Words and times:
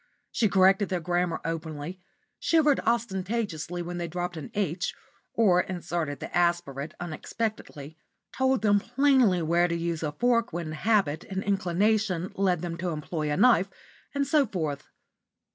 She 0.31 0.49
corrected 0.49 0.89
their 0.89 0.99
grammar 0.99 1.39
openly; 1.45 2.01
shivered 2.39 2.79
ostentatiously 2.79 3.83
when 3.83 3.99
they 3.99 4.07
dropped 4.07 4.35
an 4.35 4.49
"h" 4.55 4.95
or 5.35 5.61
inserted 5.61 6.19
the 6.19 6.35
aspirate 6.35 6.95
unexpectedly; 6.99 7.99
told 8.35 8.63
them 8.63 8.79
plainly 8.79 9.43
where 9.43 9.67
to 9.67 9.75
use 9.75 10.01
a 10.01 10.11
fork 10.13 10.51
when 10.51 10.71
habit 10.71 11.23
and 11.25 11.43
inclination 11.43 12.31
led 12.33 12.63
them 12.63 12.77
to 12.77 12.89
employ 12.89 13.29
a 13.31 13.37
knife, 13.37 13.69
and 14.15 14.25
so 14.25 14.47
forth. 14.47 14.87